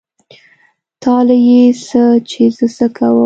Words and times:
تا 1.03 1.15
له 1.27 1.35
يې 1.47 1.61
څه 1.85 2.03
چې 2.29 2.43
زه 2.57 2.65
څه 2.75 2.85
کوم. 2.97 3.19